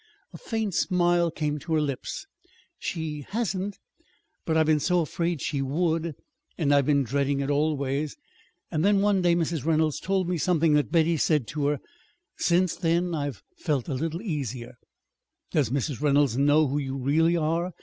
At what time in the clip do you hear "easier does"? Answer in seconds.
14.23-15.69